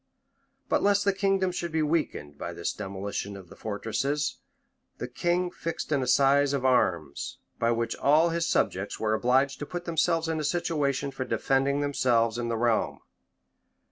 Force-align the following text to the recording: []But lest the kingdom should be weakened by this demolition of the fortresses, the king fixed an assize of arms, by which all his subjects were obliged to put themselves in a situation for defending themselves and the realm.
[]But 0.67 0.81
lest 0.81 1.05
the 1.05 1.13
kingdom 1.13 1.51
should 1.51 1.71
be 1.71 1.83
weakened 1.83 2.35
by 2.35 2.53
this 2.55 2.73
demolition 2.73 3.37
of 3.37 3.49
the 3.49 3.55
fortresses, 3.55 4.39
the 4.97 5.07
king 5.07 5.51
fixed 5.51 5.91
an 5.91 6.01
assize 6.01 6.53
of 6.53 6.65
arms, 6.65 7.37
by 7.59 7.69
which 7.69 7.95
all 7.97 8.29
his 8.29 8.47
subjects 8.47 8.99
were 8.99 9.13
obliged 9.13 9.59
to 9.59 9.67
put 9.67 9.85
themselves 9.85 10.27
in 10.27 10.39
a 10.39 10.43
situation 10.43 11.11
for 11.11 11.23
defending 11.23 11.81
themselves 11.81 12.39
and 12.39 12.49
the 12.49 12.57
realm. 12.57 13.01